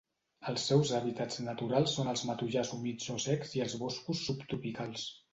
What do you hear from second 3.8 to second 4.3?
boscos